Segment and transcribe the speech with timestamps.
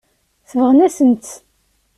[0.49, 1.27] Sebɣen-asent-tt.